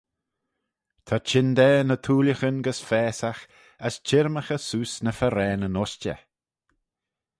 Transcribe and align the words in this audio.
Ta 1.05 1.15
chyndaa 1.27 1.77
ny 1.85 1.97
thooillaghyn 2.03 2.57
gys 2.65 2.79
faasagh 2.89 3.41
as 3.85 3.95
chyrmaghey 4.07 4.61
seose 4.67 4.97
ny 5.01 5.11
farraneyn-ushtey. 5.19 6.19